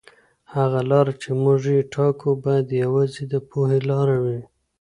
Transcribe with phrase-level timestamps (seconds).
[0.55, 4.39] هغه لاره چې موږ یې ټاکو باید یوازې د پوهې لاره وي.